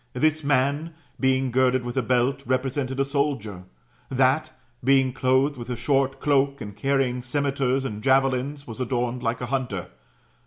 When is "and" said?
6.59-6.75, 7.85-8.01